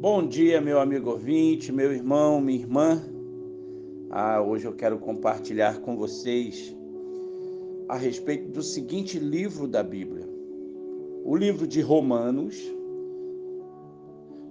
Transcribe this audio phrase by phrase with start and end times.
[0.00, 3.02] Bom dia, meu amigo ouvinte, meu irmão, minha irmã.
[4.08, 6.72] Ah, hoje eu quero compartilhar com vocês
[7.88, 10.24] a respeito do seguinte livro da Bíblia.
[11.24, 12.56] O livro de Romanos,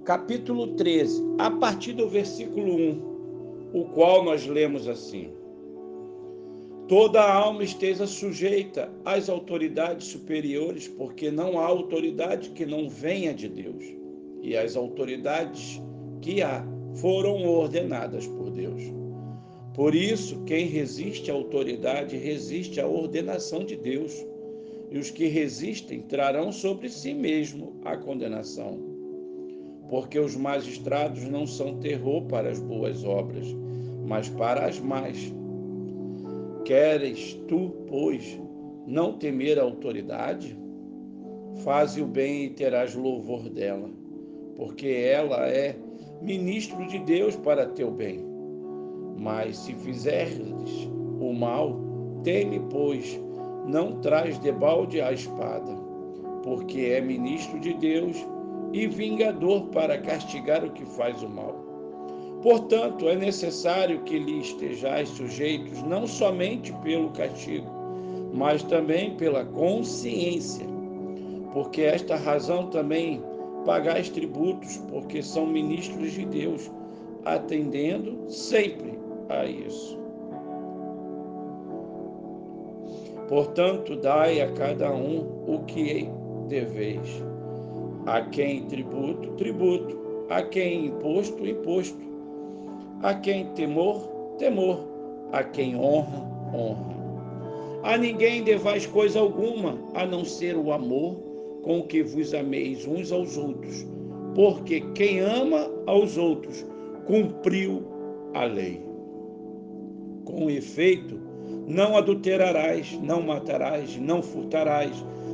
[0.04, 5.30] capítulo 13, a partir do versículo 1, o qual nós lemos assim:
[6.90, 13.48] Toda alma esteja sujeita às autoridades superiores, porque não há autoridade que não venha de
[13.48, 14.07] Deus
[14.48, 15.82] e as autoridades
[16.22, 18.82] que há foram ordenadas por Deus.
[19.74, 24.26] Por isso, quem resiste à autoridade resiste à ordenação de Deus,
[24.90, 28.80] e os que resistem trarão sobre si mesmo a condenação.
[29.90, 33.48] Porque os magistrados não são terror para as boas obras,
[34.08, 35.18] mas para as más.
[36.64, 38.40] Queres tu, pois,
[38.88, 40.58] não temer a autoridade?
[41.66, 44.07] Faze o bem e terás louvor dela
[44.58, 45.76] porque ela é
[46.22, 48.26] ministro de Deus para teu bem.
[49.20, 50.42] Mas se fizeres
[51.20, 51.80] o mal,
[52.24, 53.20] teme, pois,
[53.68, 55.72] não traz debalde a espada,
[56.44, 58.18] porque é ministro de Deus
[58.74, 61.56] e vingador para castigar o que faz o mal.
[62.42, 67.68] Portanto, é necessário que lhe estejais sujeitos não somente pelo castigo,
[68.34, 70.66] mas também pela consciência,
[71.52, 73.22] porque esta razão também
[73.68, 76.72] pagais tributos, porque são ministros de Deus,
[77.26, 80.00] atendendo sempre a isso.
[83.28, 86.10] Portanto, dai a cada um o que
[86.48, 87.22] deveis.
[88.06, 89.98] A quem tributo, tributo.
[90.30, 92.00] A quem imposto, imposto.
[93.04, 94.00] A quem temor,
[94.38, 94.80] temor.
[95.34, 96.96] A quem honra, honra.
[97.84, 101.27] A ninguém devais coisa alguma, a não ser o amor
[101.68, 103.86] com que vos ameis uns aos outros,
[104.34, 106.66] porque quem ama aos outros
[107.06, 107.84] cumpriu
[108.34, 108.82] a lei.
[110.24, 111.20] Com efeito,
[111.68, 114.94] não adulterarás, não matarás, não furtarás,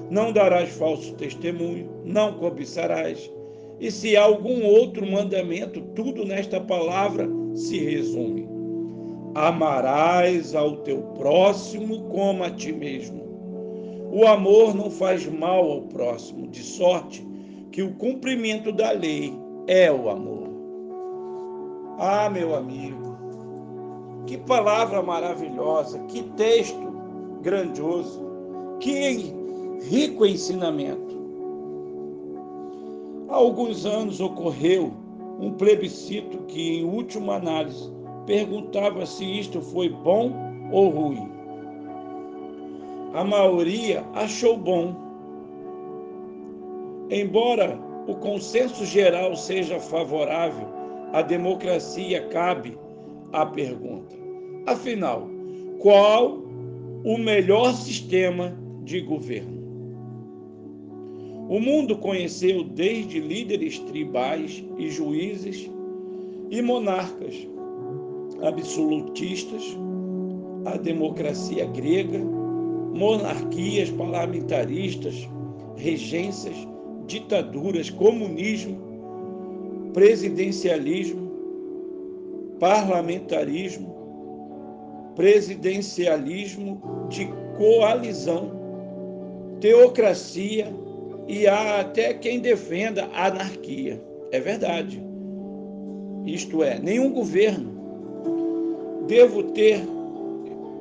[0.09, 3.31] não darás falso testemunho, não cobiçarás.
[3.79, 8.47] E se há algum outro mandamento, tudo nesta palavra se resume:
[9.35, 13.32] amarás ao teu próximo como a ti mesmo.
[14.15, 17.27] O amor não faz mal ao próximo, de sorte
[17.71, 19.33] que o cumprimento da lei
[19.65, 20.49] é o amor.
[21.97, 23.17] Ah, meu amigo,
[24.27, 26.93] que palavra maravilhosa, que texto
[27.41, 28.23] grandioso,
[28.79, 29.33] que
[29.89, 31.17] rico ensinamento.
[33.29, 34.93] Há alguns anos ocorreu
[35.39, 37.91] um plebiscito que, em última análise,
[38.27, 40.31] perguntava se isto foi bom
[40.71, 41.32] ou ruim
[43.13, 44.95] a maioria achou bom.
[47.09, 50.67] Embora o consenso geral seja favorável
[51.13, 52.77] à democracia, cabe
[53.31, 54.15] a pergunta:
[54.65, 55.29] afinal,
[55.79, 56.39] qual
[57.05, 59.61] o melhor sistema de governo?
[61.49, 65.69] O mundo conheceu desde líderes tribais e juízes
[66.49, 67.47] e monarcas
[68.41, 69.77] absolutistas,
[70.65, 72.19] a democracia grega,
[72.93, 75.27] monarquias parlamentaristas,
[75.75, 76.55] regências,
[77.07, 78.77] ditaduras, comunismo,
[79.93, 81.31] presidencialismo,
[82.59, 83.93] parlamentarismo,
[85.15, 87.27] presidencialismo de
[87.57, 88.51] coalizão,
[89.59, 90.73] teocracia
[91.27, 94.01] e há até quem defenda anarquia.
[94.31, 95.03] É verdade.
[96.25, 97.73] Isto é, nenhum governo
[99.07, 99.81] devo ter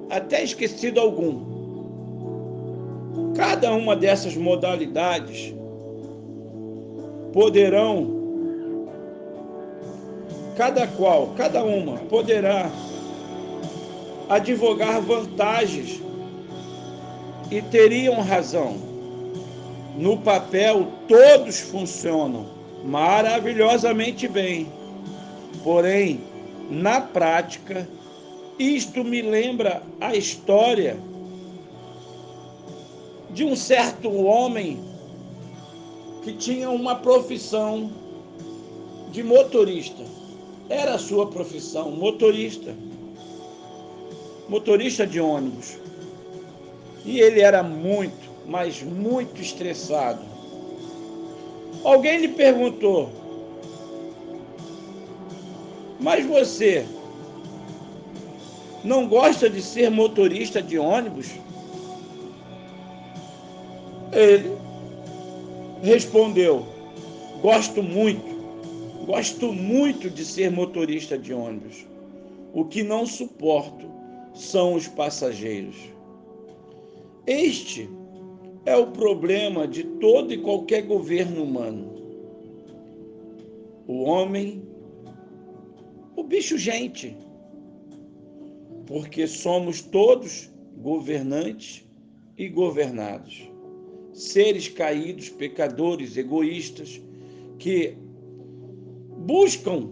[0.08, 1.51] até esquecido algum
[3.42, 5.52] Cada uma dessas modalidades
[7.32, 8.06] poderão,
[10.56, 12.70] cada qual, cada uma poderá
[14.28, 16.00] advogar vantagens
[17.50, 18.76] e teriam razão.
[19.98, 22.46] No papel, todos funcionam
[22.84, 24.68] maravilhosamente bem.
[25.64, 26.20] Porém,
[26.70, 27.88] na prática,
[28.56, 30.96] isto me lembra a história
[33.32, 34.78] de um certo homem
[36.22, 37.90] que tinha uma profissão
[39.10, 40.02] de motorista.
[40.68, 42.74] Era a sua profissão, motorista.
[44.48, 45.76] Motorista de ônibus.
[47.04, 50.22] E ele era muito, mas muito estressado.
[51.82, 53.10] Alguém lhe perguntou:
[55.98, 56.86] Mas você
[58.84, 61.30] não gosta de ser motorista de ônibus?
[64.12, 64.56] Ele
[65.82, 66.66] respondeu:
[67.40, 68.32] Gosto muito,
[69.06, 71.84] Gosto muito de ser motorista de ônibus.
[72.54, 73.90] O que não suporto
[74.32, 75.74] são os passageiros.
[77.26, 77.90] Este
[78.64, 81.92] é o problema de todo e qualquer governo humano.
[83.88, 84.62] O homem,
[86.14, 87.16] o bicho gente,
[88.86, 91.84] porque somos todos governantes
[92.38, 93.50] e governados,
[94.12, 97.00] seres caídos, pecadores, egoístas,
[97.58, 97.96] que
[99.18, 99.88] buscam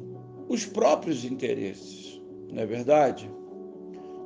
[0.49, 2.21] os próprios interesses,
[2.53, 3.31] não é verdade?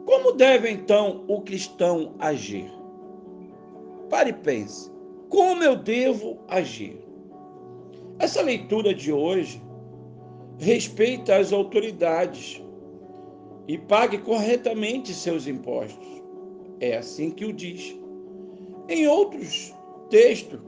[0.06, 2.70] Como deve então o cristão agir?
[4.10, 4.90] Pare e pense.
[5.28, 6.98] Como eu devo agir?
[8.18, 9.62] Essa leitura de hoje
[10.58, 12.62] respeita as autoridades
[13.66, 16.06] e pague corretamente seus impostos.
[16.80, 17.96] É assim que o diz.
[18.88, 19.74] Em outros
[20.10, 20.60] textos,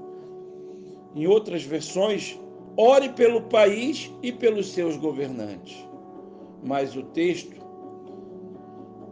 [1.14, 2.38] em outras versões,
[2.76, 5.76] ore pelo país e pelos seus governantes.
[6.62, 7.56] Mas o texto,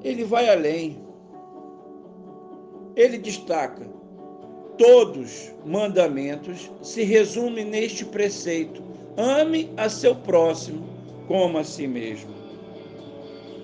[0.03, 0.99] ele vai além.
[2.97, 3.87] Ele destaca:
[4.77, 8.83] todos mandamentos se resumem neste preceito:
[9.17, 10.85] ame a seu próximo
[11.27, 12.35] como a si mesmo.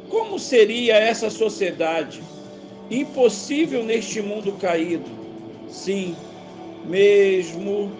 [0.08, 2.22] Como seria essa sociedade
[2.90, 5.08] impossível neste mundo caído?
[5.68, 6.16] Sim,
[6.84, 7.90] mesmo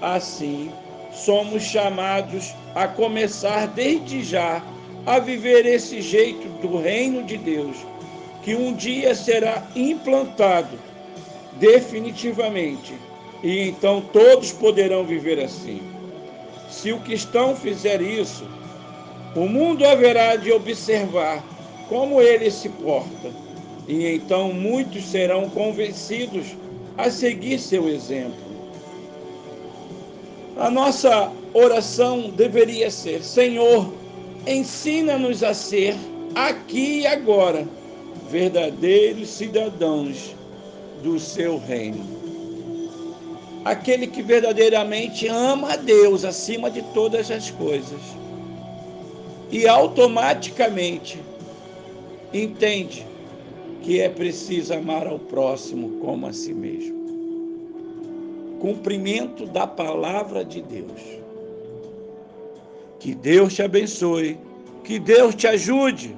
[0.00, 0.70] assim,
[1.12, 4.62] somos chamados a começar desde já
[5.06, 7.76] a viver esse jeito do reino de Deus,
[8.42, 10.78] que um dia será implantado
[11.58, 12.94] definitivamente,
[13.42, 15.82] e então todos poderão viver assim.
[16.70, 18.44] Se o cristão fizer isso,
[19.34, 21.44] o mundo haverá de observar
[21.88, 23.30] como ele se porta,
[23.86, 26.56] e então muitos serão convencidos
[26.96, 28.52] a seguir seu exemplo.
[30.56, 33.92] A nossa oração deveria ser: Senhor,
[34.46, 35.94] ensina-nos a ser,
[36.34, 37.66] aqui e agora,
[38.30, 40.34] verdadeiros cidadãos
[41.02, 42.22] do seu reino.
[43.64, 48.00] Aquele que verdadeiramente ama a Deus acima de todas as coisas
[49.50, 51.20] e automaticamente
[52.32, 53.06] entende
[53.82, 57.02] que é preciso amar ao próximo como a si mesmo.
[58.60, 61.02] Cumprimento da palavra de Deus.
[63.00, 64.38] Que Deus te abençoe,
[64.84, 66.16] que Deus te ajude